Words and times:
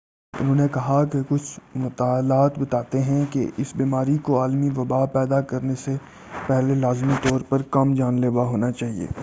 انھوں 0.33 0.55
نے 0.55 0.67
کہا 0.73 1.03
کہ 1.05 1.19
کچھ 1.29 1.77
مطالعات 1.77 2.57
بتاتے 2.59 3.01
ہیں 3.01 3.23
کہ 3.31 3.45
اس 3.57 3.75
بیماری 3.75 4.17
کو 4.21 4.39
عالمی 4.41 4.69
وبا 4.75 5.03
پیدا 5.13 5.41
کرنے 5.49 5.75
سے 5.75 5.95
پہلے 6.47 6.75
لازمی 6.77 7.15
طور 7.23 7.41
پر 7.49 7.61
کم 7.71 7.93
جان 7.93 8.19
لیوا 8.21 8.45
ہونا 8.45 8.71
چاہیے 8.73 9.07